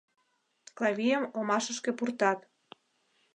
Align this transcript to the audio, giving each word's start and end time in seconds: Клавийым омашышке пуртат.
Клавийым 0.77 1.23
омашышке 1.37 1.91
пуртат. 1.97 2.39